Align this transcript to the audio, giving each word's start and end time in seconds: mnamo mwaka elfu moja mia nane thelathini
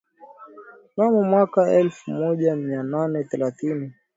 mnamo 0.97 1.23
mwaka 1.23 1.71
elfu 1.71 2.11
moja 2.11 2.55
mia 2.55 2.83
nane 2.83 3.23
thelathini 3.23 3.93